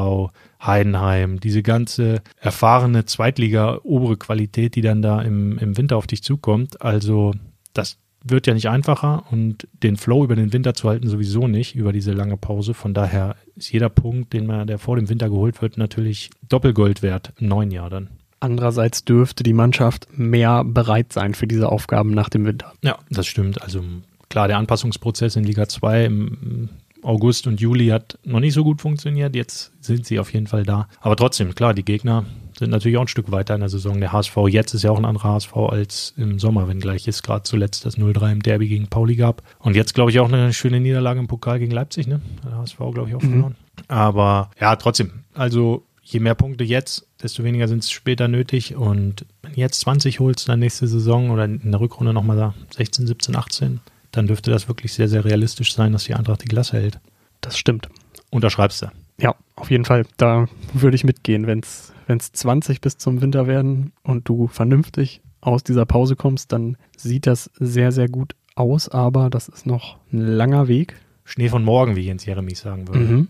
Heidenheim, 0.62 1.40
diese 1.40 1.62
ganze 1.62 2.20
erfahrene 2.38 3.06
Zweitliga 3.06 3.80
obere 3.82 4.18
Qualität, 4.18 4.74
die 4.74 4.82
dann 4.82 5.00
da 5.00 5.22
im, 5.22 5.58
im 5.58 5.78
Winter 5.78 5.96
auf 5.96 6.06
dich 6.06 6.22
zukommt. 6.22 6.82
Also 6.82 7.32
das 7.72 7.98
wird 8.24 8.46
ja 8.46 8.54
nicht 8.54 8.68
einfacher 8.68 9.24
und 9.30 9.66
den 9.82 9.96
Flow 9.96 10.24
über 10.24 10.36
den 10.36 10.52
Winter 10.52 10.74
zu 10.74 10.88
halten 10.88 11.08
sowieso 11.08 11.48
nicht, 11.48 11.74
über 11.74 11.92
diese 11.92 12.12
lange 12.12 12.36
Pause. 12.36 12.74
Von 12.74 12.94
daher 12.94 13.36
ist 13.56 13.72
jeder 13.72 13.88
Punkt, 13.88 14.32
den 14.32 14.46
man, 14.46 14.66
der 14.66 14.78
vor 14.78 14.96
dem 14.96 15.08
Winter 15.08 15.28
geholt 15.28 15.60
wird, 15.62 15.78
natürlich 15.78 16.30
Doppelgold 16.48 17.02
wert 17.02 17.32
im 17.38 17.48
neuen 17.48 17.70
Jahr 17.70 17.90
dann. 17.90 18.08
Andererseits 18.40 19.04
dürfte 19.04 19.44
die 19.44 19.52
Mannschaft 19.52 20.08
mehr 20.16 20.64
bereit 20.64 21.12
sein 21.12 21.34
für 21.34 21.46
diese 21.46 21.68
Aufgaben 21.70 22.10
nach 22.10 22.28
dem 22.28 22.44
Winter. 22.44 22.72
Ja, 22.82 22.98
das 23.08 23.26
stimmt. 23.26 23.62
Also 23.62 23.84
klar, 24.28 24.48
der 24.48 24.58
Anpassungsprozess 24.58 25.36
in 25.36 25.44
Liga 25.44 25.68
2 25.68 26.04
im 26.06 26.68
August 27.02 27.46
und 27.46 27.60
Juli 27.60 27.88
hat 27.88 28.18
noch 28.24 28.40
nicht 28.40 28.54
so 28.54 28.64
gut 28.64 28.80
funktioniert. 28.80 29.36
Jetzt 29.36 29.72
sind 29.80 30.06
sie 30.06 30.18
auf 30.18 30.32
jeden 30.32 30.46
Fall 30.46 30.64
da. 30.64 30.88
Aber 31.00 31.16
trotzdem, 31.16 31.54
klar, 31.54 31.74
die 31.74 31.84
Gegner 31.84 32.24
sind 32.58 32.70
natürlich 32.70 32.96
auch 32.98 33.02
ein 33.02 33.08
Stück 33.08 33.30
weiter 33.30 33.54
in 33.54 33.60
der 33.60 33.68
Saison. 33.68 34.00
Der 34.00 34.12
HSV 34.12 34.36
jetzt 34.48 34.74
ist 34.74 34.82
ja 34.82 34.90
auch 34.90 34.98
ein 34.98 35.04
anderer 35.04 35.30
HSV 35.34 35.56
als 35.56 36.14
im 36.16 36.38
Sommer, 36.38 36.68
wenngleich 36.68 37.08
es 37.08 37.22
gerade 37.22 37.42
zuletzt 37.42 37.84
das 37.84 37.98
0-3 37.98 38.32
im 38.32 38.42
Derby 38.42 38.68
gegen 38.68 38.88
Pauli 38.88 39.16
gab. 39.16 39.42
Und 39.58 39.76
jetzt, 39.76 39.94
glaube 39.94 40.10
ich, 40.10 40.20
auch 40.20 40.28
eine 40.28 40.52
schöne 40.52 40.80
Niederlage 40.80 41.20
im 41.20 41.28
Pokal 41.28 41.58
gegen 41.58 41.72
Leipzig, 41.72 42.06
ne? 42.06 42.20
Der 42.44 42.56
HSV, 42.56 42.76
glaube 42.76 43.08
ich, 43.08 43.14
auch 43.14 43.22
mhm. 43.22 43.30
verloren. 43.30 43.56
Aber 43.88 44.50
ja, 44.60 44.76
trotzdem. 44.76 45.10
Also 45.34 45.84
je 46.02 46.20
mehr 46.20 46.34
Punkte 46.34 46.64
jetzt, 46.64 47.06
desto 47.22 47.44
weniger 47.44 47.68
sind 47.68 47.82
es 47.84 47.90
später 47.90 48.28
nötig. 48.28 48.76
Und 48.76 49.24
wenn 49.42 49.52
du 49.52 49.60
jetzt 49.60 49.80
20 49.80 50.20
holst, 50.20 50.48
dann 50.48 50.60
nächste 50.60 50.86
Saison 50.86 51.30
oder 51.30 51.44
in 51.44 51.70
der 51.70 51.80
Rückrunde 51.80 52.12
nochmal 52.12 52.54
16, 52.76 53.06
17, 53.06 53.36
18, 53.36 53.80
dann 54.10 54.26
dürfte 54.26 54.50
das 54.50 54.68
wirklich 54.68 54.92
sehr, 54.92 55.08
sehr 55.08 55.24
realistisch 55.24 55.74
sein, 55.74 55.92
dass 55.92 56.04
die 56.04 56.14
Eintracht 56.14 56.42
die 56.42 56.48
Klasse 56.48 56.76
hält. 56.76 57.00
Das 57.40 57.56
stimmt. 57.56 57.88
Unterschreibst 58.30 58.82
du? 58.82 58.86
Ja, 59.18 59.34
auf 59.56 59.70
jeden 59.70 59.84
Fall. 59.84 60.06
Da 60.16 60.48
würde 60.72 60.94
ich 60.94 61.04
mitgehen, 61.04 61.46
wenn 61.46 61.60
es 61.60 61.91
20 62.06 62.80
bis 62.80 62.98
zum 62.98 63.20
Winter 63.20 63.46
werden 63.46 63.92
und 64.02 64.28
du 64.28 64.48
vernünftig 64.48 65.22
aus 65.40 65.64
dieser 65.64 65.86
Pause 65.86 66.16
kommst, 66.16 66.52
dann 66.52 66.76
sieht 66.96 67.26
das 67.26 67.50
sehr, 67.58 67.92
sehr 67.92 68.08
gut 68.08 68.34
aus, 68.54 68.88
aber 68.88 69.30
das 69.30 69.48
ist 69.48 69.66
noch 69.66 69.98
ein 70.12 70.18
langer 70.18 70.68
Weg. 70.68 70.94
Schnee 71.24 71.48
von 71.48 71.64
morgen, 71.64 71.96
wie 71.96 72.02
Jens 72.02 72.24
Jeremies 72.24 72.60
sagen 72.60 72.88
würde. 72.88 73.00
Mhm. 73.00 73.28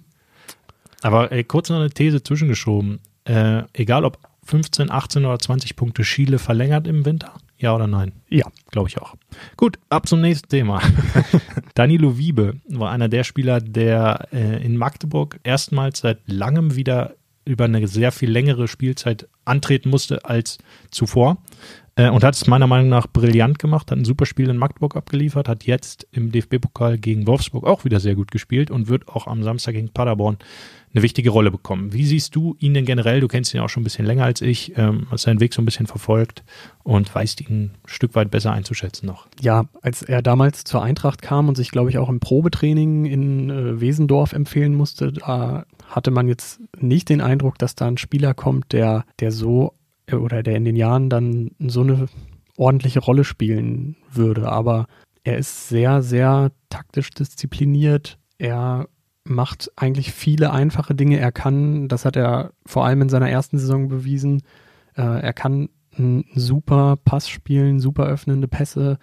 Aber 1.03 1.33
ey, 1.33 1.45
kurz 1.45 1.69
noch 1.69 1.77
eine 1.77 1.91
These 1.91 2.23
zwischengeschoben. 2.23 3.01
Äh, 3.25 3.63
egal 3.73 4.05
ob 4.05 4.19
15, 4.45 4.91
18 4.91 5.25
oder 5.25 5.39
20 5.39 5.77
Punkte 5.77 6.05
Schiele 6.05 6.39
verlängert 6.39 6.87
im 6.87 7.05
Winter, 7.05 7.33
Ja 7.59 7.75
oder 7.75 7.87
nein? 7.87 8.13
Ja. 8.29 8.47
Glaube 8.71 8.89
ich 8.89 8.99
auch. 8.99 9.15
Gut, 9.57 9.79
ab 9.89 10.09
zum 10.09 10.21
nächsten 10.21 10.49
Thema. 10.49 10.83
Danilo 11.75 12.19
Wiebe 12.19 12.55
war 12.69 12.91
einer 12.91 13.09
der 13.09 13.25
Spieler, 13.25 13.61
der 13.61 14.29
äh, 14.33 14.65
in 14.65 14.77
Magdeburg 14.77 15.39
erstmals 15.45 16.01
seit 16.01 16.19
langem 16.27 16.75
wieder 16.75 17.15
über 17.45 17.65
eine 17.65 17.87
sehr 17.89 18.13
viel 18.13 18.31
längere 18.31 18.69
Spielzeit 18.69 19.29
antreten 19.45 19.91
musste 19.91 20.25
als 20.25 20.59
zuvor. 20.91 21.39
Äh, 21.95 22.09
und 22.09 22.25
hat 22.25 22.35
es 22.35 22.47
meiner 22.47 22.67
Meinung 22.67 22.89
nach 22.89 23.07
brillant 23.07 23.59
gemacht, 23.59 23.91
hat 23.91 23.99
ein 23.99 24.07
super 24.07 24.25
Spiel 24.25 24.49
in 24.49 24.57
Magdeburg 24.57 24.97
abgeliefert, 24.97 25.47
hat 25.47 25.65
jetzt 25.65 26.07
im 26.11 26.33
DFB-Pokal 26.33 26.97
gegen 26.97 27.27
Wolfsburg 27.27 27.67
auch 27.67 27.85
wieder 27.85 28.01
sehr 28.01 28.15
gut 28.15 28.31
gespielt 28.31 28.71
und 28.71 28.89
wird 28.89 29.09
auch 29.09 29.27
am 29.27 29.43
Samstag 29.43 29.73
gegen 29.73 29.91
Paderborn 29.91 30.39
eine 30.95 31.03
wichtige 31.03 31.31
Rolle 31.31 31.51
bekommen. 31.51 31.93
Wie 31.93 32.05
siehst 32.05 32.35
du 32.35 32.57
ihn 32.59 32.73
denn 32.73 32.87
generell? 32.87 33.21
Du 33.21 33.29
kennst 33.29 33.53
ihn 33.53 33.59
ja 33.59 33.65
auch 33.65 33.69
schon 33.69 33.83
ein 33.83 33.85
bisschen 33.85 34.07
länger 34.07 34.25
als 34.25 34.41
ich, 34.41 34.77
ähm, 34.77 35.07
hast 35.11 35.23
seinen 35.23 35.41
Weg 35.41 35.53
so 35.53 35.61
ein 35.61 35.67
bisschen 35.67 35.87
verfolgt 35.87 36.43
und 36.83 37.15
weißt 37.15 37.43
ihn 37.43 37.65
ein 37.65 37.71
Stück 37.85 38.15
weit 38.15 38.31
besser 38.31 38.53
einzuschätzen 38.53 39.07
noch. 39.07 39.27
Ja, 39.41 39.67
als 39.83 40.03
er 40.03 40.23
damals 40.23 40.65
zur 40.65 40.83
Eintracht 40.83 41.21
kam 41.21 41.49
und 41.49 41.57
sich, 41.57 41.71
glaube 41.71 41.91
ich, 41.91 41.99
auch 41.99 42.09
im 42.09 42.21
Probetraining 42.21 43.05
in 43.05 43.51
äh, 43.51 43.81
Wesendorf 43.81 44.33
empfehlen 44.33 44.75
musste, 44.75 45.13
da 45.13 45.67
hatte 45.93 46.11
man 46.11 46.27
jetzt 46.27 46.61
nicht 46.79 47.09
den 47.09 47.21
Eindruck, 47.21 47.59
dass 47.59 47.75
da 47.75 47.87
ein 47.87 47.99
Spieler 47.99 48.35
kommt, 48.35 48.73
der, 48.73 49.05
der 49.21 49.31
so 49.31 49.75
äh, 50.07 50.17
oder 50.17 50.43
der 50.43 50.57
in 50.57 50.65
den 50.65 50.77
Jahren 50.77 51.09
dann 51.09 51.53
so 51.59 51.83
eine 51.83 52.07
ordentliche 52.57 53.01
Rolle 53.01 53.25
spielen 53.25 53.97
würde. 54.11 54.51
Aber 54.51 54.87
er 55.25 55.39
ist 55.39 55.69
sehr, 55.69 56.03
sehr 56.03 56.51
taktisch 56.69 57.11
diszipliniert. 57.11 58.19
Er 58.39 58.89
macht 59.25 59.71
eigentlich 59.77 60.13
viele 60.13 60.51
einfache 60.53 60.95
Dinge. 60.95 61.19
Er 61.19 61.31
kann, 61.31 61.89
das 61.89 62.05
hat 62.05 62.17
er 62.17 62.53
vor 62.67 62.85
allem 62.85 63.03
in 63.03 63.09
seiner 63.09 63.31
ersten 63.31 63.59
Saison 63.59 63.89
bewiesen, 63.89 64.43
äh, 64.97 65.03
er 65.03 65.33
kann 65.33 65.69
einen 65.97 66.25
super 66.35 66.97
Pass 66.97 67.29
spielen, 67.29 67.81
super 67.81 68.07
öffnende 68.07 68.49
Pässe. 68.49 68.99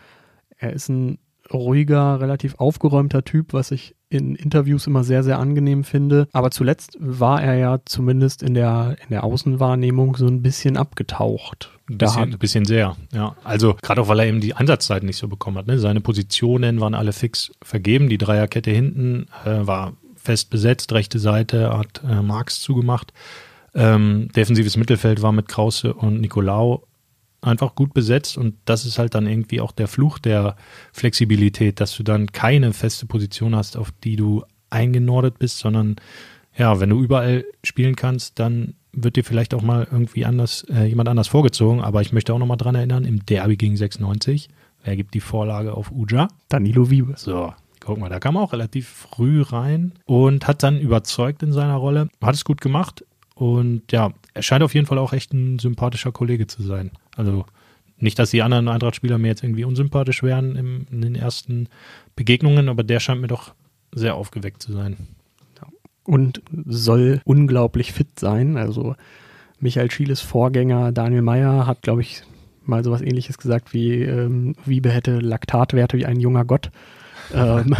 Er 0.57 0.73
ist 0.73 0.89
ein 0.89 1.19
ruhiger, 1.53 2.19
relativ 2.19 2.55
aufgeräumter 2.55 3.23
Typ, 3.23 3.53
was 3.53 3.71
ich 3.71 3.95
in 4.09 4.35
Interviews 4.35 4.87
immer 4.87 5.03
sehr, 5.03 5.23
sehr 5.23 5.37
angenehm 5.37 5.83
finde. 5.83 6.27
Aber 6.33 6.51
zuletzt 6.51 6.97
war 6.99 7.41
er 7.41 7.55
ja 7.55 7.79
zumindest 7.85 8.41
in 8.41 8.55
der, 8.55 8.95
in 9.03 9.09
der 9.09 9.23
Außenwahrnehmung 9.23 10.15
so 10.15 10.27
ein 10.27 10.41
bisschen 10.41 10.77
abgetaucht. 10.77 11.71
Ein 11.89 11.97
bisschen, 11.97 12.33
ein 12.33 12.39
bisschen 12.39 12.65
sehr, 12.65 12.95
ja. 13.13 13.35
Also 13.43 13.75
gerade 13.81 14.01
auch, 14.01 14.07
weil 14.07 14.19
er 14.19 14.27
eben 14.27 14.41
die 14.41 14.55
Ansatzzeiten 14.55 15.05
nicht 15.05 15.17
so 15.17 15.27
bekommen 15.27 15.57
hat. 15.57 15.67
Ne? 15.67 15.79
Seine 15.79 16.01
Positionen 16.01 16.81
waren 16.81 16.95
alle 16.95 17.13
fix 17.13 17.51
vergeben. 17.61 18.09
Die 18.09 18.17
Dreierkette 18.17 18.71
hinten 18.71 19.27
äh, 19.45 19.67
war 19.67 19.93
fest 20.15 20.49
besetzt, 20.49 20.91
rechte 20.91 21.19
Seite 21.19 21.75
hat 21.77 22.01
äh, 22.07 22.21
Marx 22.21 22.59
zugemacht. 22.59 23.13
Ähm, 23.75 24.29
defensives 24.35 24.77
Mittelfeld 24.77 25.21
war 25.21 25.31
mit 25.31 25.47
Krause 25.47 25.93
und 25.93 26.19
Nicolau 26.21 26.83
einfach 27.41 27.75
gut 27.75 27.93
besetzt 27.93 28.37
und 28.37 28.55
das 28.65 28.85
ist 28.85 28.99
halt 28.99 29.15
dann 29.15 29.27
irgendwie 29.27 29.61
auch 29.61 29.71
der 29.71 29.87
Fluch 29.87 30.19
der 30.19 30.55
Flexibilität, 30.91 31.79
dass 31.79 31.95
du 31.95 32.03
dann 32.03 32.31
keine 32.31 32.73
feste 32.73 33.05
Position 33.05 33.55
hast, 33.55 33.77
auf 33.77 33.91
die 34.03 34.15
du 34.15 34.43
eingenordet 34.69 35.39
bist, 35.39 35.59
sondern 35.59 35.95
ja, 36.57 36.79
wenn 36.79 36.89
du 36.89 37.01
überall 37.01 37.45
spielen 37.63 37.95
kannst, 37.95 38.39
dann 38.39 38.75
wird 38.91 39.15
dir 39.15 39.23
vielleicht 39.23 39.53
auch 39.53 39.61
mal 39.61 39.87
irgendwie 39.89 40.25
anders, 40.25 40.65
äh, 40.69 40.85
jemand 40.85 41.09
anders 41.09 41.27
vorgezogen. 41.27 41.81
Aber 41.81 42.01
ich 42.01 42.11
möchte 42.11 42.33
auch 42.33 42.39
nochmal 42.39 42.57
dran 42.57 42.75
erinnern, 42.75 43.05
im 43.05 43.25
Derby 43.25 43.55
gegen 43.55 43.77
96, 43.77 44.49
wer 44.83 44.95
gibt 44.95 45.13
die 45.13 45.19
Vorlage 45.19 45.73
auf 45.73 45.91
Uja? 45.91 46.27
Danilo 46.49 46.89
Wiebe. 46.89 47.13
So, 47.15 47.53
guck 47.79 47.99
mal, 47.99 48.09
da 48.09 48.19
kam 48.19 48.35
er 48.35 48.41
auch 48.41 48.53
relativ 48.53 48.87
früh 48.89 49.41
rein 49.41 49.93
und 50.05 50.47
hat 50.47 50.63
dann 50.63 50.79
überzeugt 50.79 51.43
in 51.43 51.53
seiner 51.53 51.75
Rolle, 51.75 52.09
hat 52.21 52.35
es 52.35 52.43
gut 52.43 52.61
gemacht. 52.61 53.05
Und 53.35 53.91
ja, 53.91 54.11
er 54.39 54.43
scheint 54.43 54.63
auf 54.63 54.73
jeden 54.73 54.87
Fall 54.87 54.97
auch 54.97 55.11
echt 55.11 55.33
ein 55.33 55.59
sympathischer 55.59 56.13
Kollege 56.13 56.47
zu 56.47 56.63
sein. 56.63 56.91
Also 57.17 57.45
nicht, 57.97 58.17
dass 58.17 58.29
die 58.29 58.41
anderen 58.41 58.69
Eintracht-Spieler 58.69 59.17
mir 59.17 59.27
jetzt 59.27 59.43
irgendwie 59.43 59.65
unsympathisch 59.65 60.23
wären 60.23 60.55
im, 60.55 60.85
in 60.89 61.01
den 61.01 61.15
ersten 61.15 61.67
Begegnungen, 62.15 62.69
aber 62.69 62.83
der 62.83 63.01
scheint 63.01 63.19
mir 63.19 63.27
doch 63.27 63.53
sehr 63.93 64.15
aufgeweckt 64.15 64.63
zu 64.63 64.71
sein. 64.71 64.95
Und 66.05 66.41
soll 66.65 67.21
unglaublich 67.25 67.91
fit 67.91 68.17
sein. 68.17 68.55
Also 68.55 68.95
Michael 69.59 69.91
Schieles 69.91 70.21
Vorgänger 70.21 70.93
Daniel 70.93 71.21
Meyer 71.21 71.67
hat, 71.67 71.81
glaube 71.81 72.01
ich, 72.01 72.23
mal 72.63 72.83
sowas 72.83 73.01
ähnliches 73.01 73.37
gesagt 73.37 73.73
wie 73.73 74.03
ähm, 74.03 74.55
Wiebe 74.65 74.89
hätte 74.89 75.19
Laktatwerte 75.19 75.97
wie 75.97 76.05
ein 76.05 76.19
junger 76.19 76.45
Gott. 76.45 76.71
Ähm, 77.31 77.75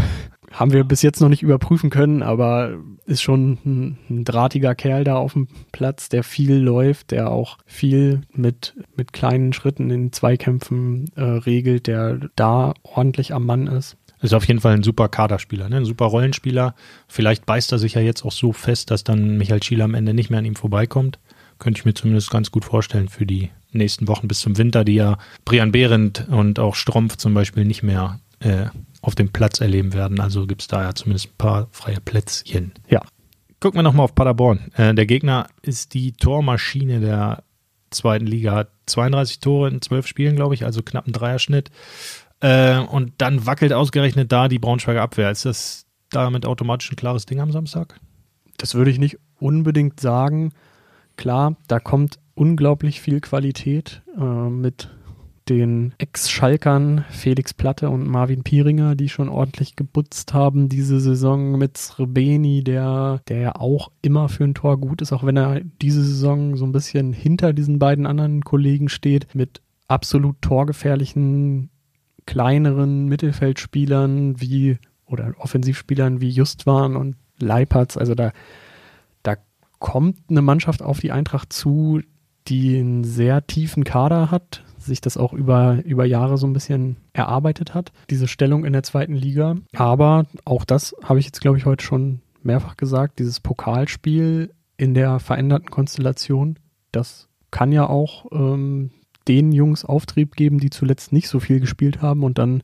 haben 0.52 0.72
wir 0.72 0.84
bis 0.84 1.02
jetzt 1.02 1.22
noch 1.22 1.30
nicht 1.30 1.44
überprüfen 1.44 1.90
können, 1.90 2.24
aber 2.24 2.78
ist 3.06 3.22
schon 3.22 3.58
ein, 3.66 3.98
ein, 4.10 4.26
drahtiger 4.26 4.76
Kerl 4.76 5.04
da 5.04 5.16
auf 5.16 5.34
dem 5.34 5.48
Platz, 5.72 6.10
der 6.10 6.24
viel 6.24 6.56
läuft, 6.56 7.12
der 7.12 7.32
auch 7.32 7.58
viel 7.66 8.22
mit, 8.34 8.76
mit 8.96 9.14
kleinen 9.14 9.54
Schritten 9.54 9.90
in 9.90 10.12
Zweikämpfen 10.12 11.12
äh, 11.16 11.22
regelt, 11.22 11.88
der 11.88 12.20
da 12.36 12.74
ordentlich 12.84 13.34
am 13.34 13.46
Mann 13.46 13.68
ist. 13.68 13.98
Ist 14.22 14.34
auf 14.34 14.46
jeden 14.46 14.60
Fall 14.60 14.74
ein 14.74 14.84
super 14.84 15.08
Kaderspieler, 15.08 15.70
ne? 15.70 15.78
ein 15.78 15.86
super 15.86 16.06
Rollenspieler. 16.06 16.76
Vielleicht 17.08 17.46
beißt 17.46 17.72
er 17.72 17.80
sich 17.80 17.94
ja 17.94 18.02
jetzt 18.02 18.26
auch 18.26 18.34
so 18.34 18.52
fest, 18.52 18.92
dass 18.92 19.06
dann 19.06 19.38
Michael 19.38 19.64
Schiele 19.64 19.86
am 19.86 19.94
Ende 19.94 20.14
nicht 20.14 20.30
mehr 20.30 20.40
an 20.40 20.46
ihm 20.46 20.58
vorbeikommt. 20.58 21.20
Könnte 21.58 21.80
ich 21.80 21.86
mir 21.86 21.94
zumindest 21.94 22.30
ganz 22.30 22.52
gut 22.52 22.66
vorstellen 22.66 23.08
für 23.08 23.26
die 23.26 23.50
nächsten 23.72 24.08
Wochen 24.08 24.28
bis 24.28 24.40
zum 24.40 24.58
Winter, 24.58 24.84
die 24.84 24.96
ja 24.96 25.18
Brian 25.46 25.72
Behrendt 25.72 26.28
und 26.30 26.60
auch 26.60 26.76
Strumpf 26.76 27.16
zum 27.18 27.34
Beispiel 27.34 27.66
nicht 27.66 27.84
mehr 27.84 28.20
äh, 28.40 28.68
auf 29.02 29.16
dem 29.16 29.30
Platz 29.30 29.62
erleben 29.62 29.94
werden. 29.94 30.20
Also 30.20 30.48
gibt 30.48 30.62
es 30.62 30.68
da 30.68 30.84
ja 30.84 30.94
zumindest 30.94 31.28
ein 31.28 31.38
paar 31.38 31.68
freie 31.72 32.02
Plätzchen. 32.02 32.74
Ja. 32.90 33.02
Gucken 33.60 33.80
wir 33.80 33.84
nochmal 33.84 34.06
auf 34.06 34.16
Paderborn. 34.16 34.72
Äh, 34.76 34.94
der 34.94 35.06
Gegner 35.06 35.48
ist 35.62 35.94
die 35.94 36.14
Tormaschine 36.14 37.00
der 37.00 37.44
zweiten 37.90 38.26
Liga. 38.26 38.54
Hat 38.54 38.72
32 38.86 39.40
Tore 39.40 39.70
in 39.70 39.82
12 39.82 40.08
Spielen, 40.08 40.36
glaube 40.36 40.54
ich, 40.54 40.66
also 40.66 40.82
knapp 40.82 41.08
ein 41.08 41.14
Dreierschnitt. 41.14 41.70
Äh, 42.42 42.80
und 42.80 43.14
dann 43.18 43.46
wackelt 43.46 43.74
ausgerechnet 43.74 44.32
da 44.32 44.48
die 44.48 44.60
Braunschweiger 44.60 45.02
Abwehr. 45.02 45.32
Ist 45.32 45.46
das 45.46 45.86
damit 46.10 46.46
automatisch 46.46 46.92
ein 46.92 46.96
klares 46.96 47.26
Ding 47.26 47.40
am 47.40 47.52
Samstag? 47.52 48.00
Das 48.58 48.76
würde 48.76 48.92
ich 48.92 49.00
nicht 49.00 49.18
unbedingt 49.40 50.00
sagen. 50.00 50.54
Klar, 51.18 51.58
da 51.68 51.80
kommt 51.80 52.20
unglaublich 52.36 53.02
viel 53.02 53.20
Qualität 53.20 54.02
äh, 54.18 54.22
mit 54.22 54.90
den 55.50 55.94
Ex-Schalkern 55.98 57.06
Felix 57.10 57.54
Platte 57.54 57.90
und 57.90 58.08
Marvin 58.08 58.44
Pieringer, 58.44 58.96
die 58.96 59.10
schon 59.10 59.30
ordentlich 59.30 59.76
gebutzt 59.76 60.34
haben 60.34 60.70
diese 60.70 61.00
Saison 61.00 61.58
mit 61.58 61.78
Srebeni, 61.78 62.64
der, 62.64 63.22
der 63.28 63.40
ja 63.40 63.56
auch 63.56 63.92
immer 64.02 64.30
für 64.30 64.44
ein 64.44 64.54
Tor 64.54 64.80
gut 64.80 65.02
ist, 65.02 65.12
auch 65.12 65.24
wenn 65.24 65.38
er 65.38 65.62
diese 65.82 66.04
Saison 66.04 66.56
so 66.56 66.66
ein 66.66 66.72
bisschen 66.72 67.14
hinter 67.14 67.54
diesen 67.54 67.80
beiden 67.80 68.06
anderen 68.06 68.44
Kollegen 68.44 68.90
steht, 68.90 69.34
mit 69.34 69.62
absolut 69.88 70.42
torgefährlichen 70.42 71.70
kleineren 72.26 73.08
Mittelfeldspielern 73.08 74.40
wie 74.40 74.78
oder 75.06 75.34
Offensivspielern 75.40 76.22
wie 76.22 76.30
Justwan 76.30 76.96
und 76.96 77.16
Leipertz. 77.40 77.98
Also 77.98 78.14
da, 78.14 78.32
da 79.24 79.38
kommt 79.80 80.18
eine 80.30 80.44
Mannschaft 80.44 80.84
auf 80.84 81.00
die 81.00 81.12
Eintracht 81.12 81.52
zu, 81.52 82.02
die 82.48 82.78
einen 82.78 83.04
sehr 83.04 83.48
tiefen 83.48 83.84
Kader 83.84 84.30
hat, 84.30 84.64
sich 84.80 85.02
das 85.02 85.18
auch 85.18 85.34
über, 85.34 85.84
über 85.86 86.06
Jahre 86.06 86.38
so 86.38 86.48
ein 86.48 86.54
bisschen 86.54 86.98
erarbeitet 87.14 87.74
hat, 87.74 87.92
diese 88.10 88.28
Stellung 88.28 88.66
in 88.66 88.74
der 88.74 88.84
zweiten 88.84 89.14
Liga. 89.14 89.56
Aber 89.76 90.26
auch 90.46 90.66
das 90.66 90.96
habe 91.04 91.20
ich 91.20 91.26
jetzt, 91.26 91.42
glaube 91.42 91.58
ich, 91.58 91.66
heute 91.66 91.84
schon 91.84 92.22
mehrfach 92.42 92.78
gesagt, 92.78 93.20
dieses 93.20 93.40
Pokalspiel 93.40 94.54
in 94.78 94.94
der 94.94 95.20
veränderten 95.20 95.70
Konstellation, 95.70 96.58
das 96.92 97.28
kann 97.52 97.72
ja 97.72 97.88
auch 97.88 98.28
ähm, 98.32 98.92
den 99.28 99.52
Jungs 99.52 99.86
Auftrieb 99.86 100.36
geben, 100.36 100.60
die 100.60 100.70
zuletzt 100.70 101.12
nicht 101.12 101.28
so 101.28 101.40
viel 101.40 101.60
gespielt 101.60 102.02
haben. 102.02 102.24
Und 102.24 102.38
dann 102.38 102.64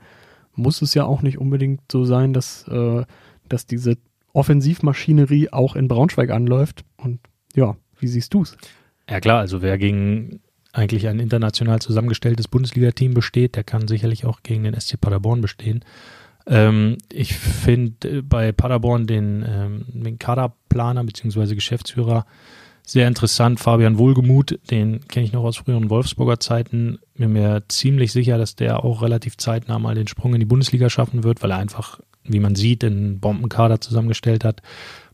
muss 0.54 0.82
es 0.82 0.94
ja 0.94 1.06
auch 1.06 1.22
nicht 1.22 1.38
unbedingt 1.38 1.82
so 1.92 2.06
sein, 2.06 2.34
dass, 2.34 2.68
äh, 2.68 3.04
dass 3.50 3.66
diese 3.66 3.98
Offensivmaschinerie 4.34 5.50
auch 5.52 5.76
in 5.76 5.88
Braunschweig 5.88 6.32
anläuft. 6.32 6.84
Und 6.98 7.20
ja, 7.56 7.76
wie 8.00 8.08
siehst 8.08 8.34
du 8.34 8.44
es? 8.44 8.58
Ja 9.10 9.20
klar, 9.20 9.40
also 9.40 9.62
wer 9.62 9.78
gegen 9.78 10.42
eigentlich 10.76 11.08
ein 11.08 11.20
international 11.20 11.80
zusammengestelltes 11.80 12.48
Bundesliga-Team 12.48 13.14
besteht, 13.14 13.56
der 13.56 13.64
kann 13.64 13.88
sicherlich 13.88 14.26
auch 14.26 14.44
gegen 14.44 14.64
den 14.64 14.80
SC 14.80 15.00
Paderborn 15.00 15.42
bestehen. 15.42 15.86
Ähm, 16.48 16.98
ich 17.12 17.34
finde 17.34 18.22
bei 18.22 18.52
Paderborn 18.52 19.08
den, 19.08 19.46
ähm, 19.48 19.86
den 19.88 20.20
Kaderplaner 20.20 21.04
bzw. 21.04 21.56
Geschäftsführer 21.56 22.26
sehr 22.86 23.08
interessant. 23.08 23.60
Fabian 23.60 23.98
Wohlgemuth, 23.98 24.60
den 24.70 25.08
kenne 25.08 25.26
ich 25.26 25.34
noch 25.34 25.44
aus 25.44 25.58
früheren 25.58 25.90
Wolfsburger 25.90 26.40
Zeiten. 26.40 27.00
Bin 27.16 27.34
mir 27.34 27.64
ziemlich 27.68 28.12
sicher, 28.12 28.38
dass 28.38 28.56
der 28.56 28.84
auch 28.84 29.02
relativ 29.02 29.38
zeitnah 29.38 29.80
mal 29.80 29.96
den 29.96 30.08
Sprung 30.08 30.34
in 30.34 30.40
die 30.40 30.46
Bundesliga 30.46 30.90
schaffen 30.90 31.24
wird, 31.24 31.42
weil 31.42 31.52
er 31.52 31.58
einfach, 31.58 32.00
wie 32.24 32.40
man 32.40 32.56
sieht, 32.56 32.84
einen 32.84 33.20
Bombenkader 33.20 33.82
zusammengestellt 33.82 34.44
hat. 34.44 34.62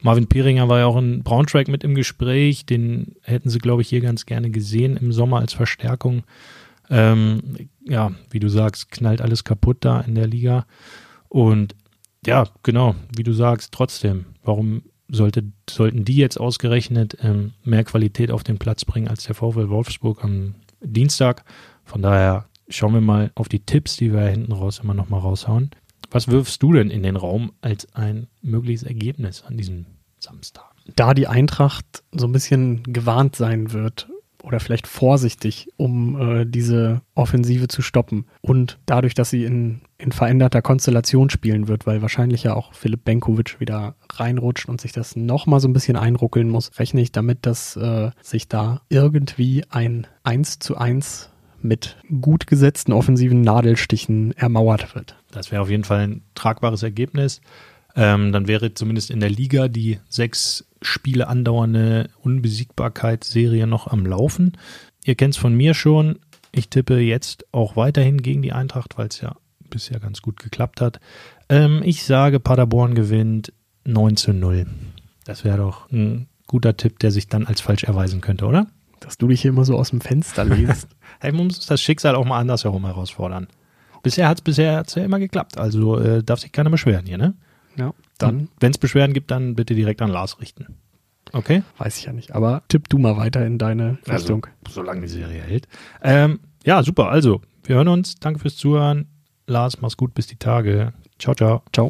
Marvin 0.02 0.28
Pieringer 0.28 0.68
war 0.68 0.80
ja 0.80 0.86
auch 0.86 0.98
in 0.98 1.24
Braunschweig 1.24 1.70
mit 1.70 1.84
im 1.84 1.96
Gespräch. 1.96 2.66
Den 2.66 3.16
hätten 3.22 3.50
sie, 3.50 3.60
glaube 3.60 3.84
ich, 3.84 3.90
hier 3.90 4.02
ganz 4.02 4.26
gerne 4.26 4.50
gesehen 4.50 4.98
im 4.98 5.14
Sommer 5.14 5.40
als 5.40 5.54
Verstärkung. 5.54 6.24
Ähm, 6.90 7.70
ja, 7.86 8.12
wie 8.30 8.40
du 8.40 8.50
sagst, 8.50 8.92
knallt 8.92 9.22
alles 9.22 9.46
kaputt 9.46 9.78
da 9.82 10.02
in 10.02 10.16
der 10.16 10.28
Liga. 10.28 10.66
Und 11.30 11.76
ja, 12.26 12.48
genau, 12.64 12.96
wie 13.16 13.24
du 13.24 13.32
sagst, 13.32 13.72
trotzdem, 13.72 14.26
warum 14.44 14.84
sollte, 15.12 15.44
sollten 15.70 16.06
die 16.06 16.16
jetzt 16.16 16.40
ausgerechnet 16.40 17.18
ähm, 17.22 17.54
mehr 17.64 17.84
Qualität 17.84 18.32
auf 18.32 18.44
den 18.44 18.58
Platz 18.58 18.86
bringen 18.86 19.08
als 19.08 19.24
der 19.26 19.36
VfL 19.36 19.70
Wolfsburg 19.70 20.24
am 20.24 20.56
Dienstag? 20.82 21.44
Von 21.84 22.02
daher 22.02 22.46
schauen 22.70 22.94
wir 22.94 23.02
mal 23.02 23.32
auf 23.36 23.50
die 23.50 23.60
Tipps, 23.60 23.98
die 23.98 24.14
wir 24.14 24.22
hinten 24.22 24.54
raus 24.54 24.80
immer 24.80 24.94
noch 24.94 25.10
mal 25.10 25.20
raushauen. 25.20 25.72
Was 26.10 26.28
wirfst 26.28 26.62
du 26.64 26.74
denn 26.74 26.90
in 26.90 27.04
den 27.04 27.16
Raum 27.16 27.52
als 27.62 27.94
ein 27.96 28.28
mögliches 28.42 28.84
Ergebnis 28.84 29.44
an 29.44 29.58
diesem 29.58 29.86
Samstag? 30.20 30.66
Da 30.96 31.14
die 31.14 31.28
Eintracht 31.28 32.04
so 32.12 32.26
ein 32.26 32.32
bisschen 32.32 32.84
gewarnt 32.84 33.36
sein 33.36 33.72
wird 33.72 34.08
oder 34.44 34.60
vielleicht 34.60 34.88
vorsichtig, 34.88 35.68
um 35.78 36.20
äh, 36.20 36.46
diese 36.46 37.02
Offensive 37.16 37.68
zu 37.68 37.82
stoppen. 37.82 38.26
Und 38.42 38.80
dadurch, 38.86 39.14
dass 39.14 39.30
sie 39.30 39.46
in, 39.46 39.82
in 39.98 40.12
veränderter 40.12 40.62
Konstellation 40.62 41.30
spielen 41.30 41.68
wird, 41.68 41.86
weil 41.86 42.02
wahrscheinlich 42.02 42.44
ja 42.44 42.56
auch 42.56 42.74
Philipp 42.74 43.04
Benkovic 43.04 43.60
wieder 43.60 43.96
reinrutscht 44.12 44.68
und 44.68 44.82
sich 44.82 44.92
das 44.92 45.16
nochmal 45.16 45.60
so 45.60 45.68
ein 45.68 45.74
bisschen 45.74 45.98
einruckeln 45.98 46.50
muss, 46.50 46.72
rechne 46.80 47.02
ich 47.02 47.12
damit, 47.12 47.46
dass 47.46 47.76
äh, 47.76 48.12
sich 48.22 48.48
da 48.48 48.82
irgendwie 48.90 49.64
ein 49.70 50.08
1 50.24 50.60
zu 50.60 50.78
1 50.78 51.30
mit 51.64 51.98
gut 52.22 52.48
gesetzten 52.48 52.92
offensiven 52.92 53.42
Nadelstichen 53.42 54.32
ermauert 54.34 54.96
wird. 54.96 55.16
Das 55.32 55.52
wäre 55.52 55.62
auf 55.62 55.70
jeden 55.70 55.84
Fall 55.84 56.00
ein 56.00 56.22
tragbares 56.36 56.84
Ergebnis. 56.84 57.42
Ähm, 57.96 58.32
dann 58.32 58.48
wäre 58.48 58.74
zumindest 58.74 59.12
in 59.12 59.20
der 59.20 59.30
Liga 59.30 59.68
die 59.68 60.00
sechs 60.10 60.66
Spiele 60.82 61.28
andauernde 61.28 62.10
Unbesiegbarkeitsserie 62.22 63.68
noch 63.68 63.88
am 63.88 64.06
Laufen. 64.06 64.58
Ihr 65.04 65.16
kennt 65.16 65.36
es 65.36 65.40
von 65.40 65.54
mir 65.54 65.74
schon. 65.74 66.20
Ich 66.52 66.70
tippe 66.70 67.00
jetzt 67.00 67.46
auch 67.52 67.76
weiterhin 67.76 68.22
gegen 68.22 68.42
die 68.42 68.54
Eintracht, 68.54 68.98
weil 68.98 69.08
es 69.08 69.22
ja 69.22 69.36
bisher 69.70 70.00
ganz 70.00 70.22
gut 70.22 70.38
geklappt 70.38 70.82
hat. 70.82 71.00
Ähm, 71.50 71.82
ich 71.84 72.04
sage, 72.04 72.40
Paderborn 72.40 72.96
gewinnt 72.96 73.54
9 73.86 74.18
zu 74.18 74.34
0. 74.34 74.68
Das 75.26 75.44
wäre 75.44 75.58
doch 75.58 75.90
ein 75.92 76.28
guter 76.48 76.76
Tipp, 76.78 77.00
der 77.00 77.12
sich 77.12 77.28
dann 77.28 77.48
als 77.48 77.62
falsch 77.62 77.84
erweisen 77.84 78.22
könnte, 78.22 78.46
oder? 78.46 78.68
Dass 79.00 79.18
du 79.18 79.28
dich 79.28 79.42
hier 79.42 79.50
immer 79.50 79.66
so 79.66 79.78
aus 79.78 79.90
dem 79.90 80.02
Fenster 80.02 80.44
lehnst. 80.44 80.88
hey, 81.20 81.32
man 81.32 81.48
muss 81.48 81.66
das 81.66 81.82
Schicksal 81.82 82.16
auch 82.16 82.26
mal 82.26 82.40
andersherum 82.40 82.86
herausfordern. 82.86 83.48
Bisher 84.04 84.28
hat 84.28 84.40
es 84.40 84.42
bisher 84.42 84.78
hat's 84.78 84.96
ja 84.96 85.04
immer 85.04 85.20
geklappt, 85.20 85.58
also 85.58 86.00
äh, 86.00 86.24
darf 86.24 86.40
sich 86.40 86.52
keiner 86.52 86.70
beschweren 86.70 87.06
hier, 87.06 87.18
ne? 87.18 87.36
Ja, 87.78 87.94
dann 88.18 88.50
Wenn 88.60 88.72
es 88.72 88.78
Beschwerden 88.78 89.14
gibt, 89.14 89.32
dann 89.32 89.56
bitte 89.56 89.76
direkt 89.76 90.02
an 90.02 90.10
Lars 90.10 90.40
richten. 90.40 90.78
Okay? 91.34 91.64
weiß 91.78 91.98
ich 91.98 92.06
ja 92.06 92.14
nicht. 92.14 92.36
Aber 92.36 92.64
tipp 92.68 92.90
du 92.90 92.98
mal 92.98 93.18
weiter 93.18 93.46
in 93.46 93.58
deine 93.58 93.98
Richtung. 94.08 94.48
Also, 94.66 94.82
solange 94.82 95.02
die 95.02 95.08
Serie 95.08 95.42
hält. 95.42 95.68
Ähm, 96.02 96.40
ja, 96.66 96.84
super. 96.84 97.10
Also, 97.10 97.42
wir 97.64 97.76
hören 97.76 97.88
uns. 97.88 98.16
Danke 98.16 98.40
fürs 98.40 98.58
Zuhören. 98.58 99.08
Lars, 99.48 99.82
mach's 99.82 99.98
gut. 99.98 100.14
Bis 100.14 100.28
die 100.28 100.36
Tage. 100.36 100.94
Ciao, 101.20 101.36
ciao. 101.36 101.64
Ciao. 101.74 101.90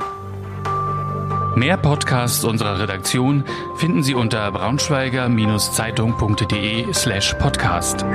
Mehr 1.55 1.77
Podcasts 1.77 2.43
unserer 2.45 2.79
Redaktion 2.79 3.43
finden 3.75 4.03
Sie 4.03 4.15
unter 4.15 4.51
braunschweiger-zeitung.de 4.51 6.93
slash 6.93 7.33
podcast. 7.35 8.05